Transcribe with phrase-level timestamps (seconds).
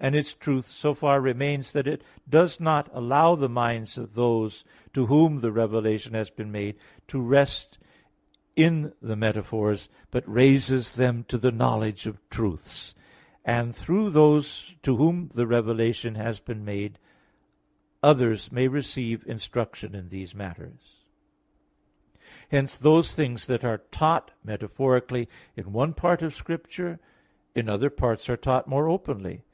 [0.00, 4.14] i); and its truth so far remains that it does not allow the minds of
[4.14, 6.74] those to whom the revelation has been made,
[7.06, 7.78] to rest
[8.56, 12.96] in the metaphors, but raises them to the knowledge of truths;
[13.44, 16.98] and through those to whom the revelation has been made
[18.02, 21.04] others also may receive instruction in these matters.
[22.50, 26.98] Hence those things that are taught metaphorically in one part of Scripture,
[27.54, 29.44] in other parts are taught more openly.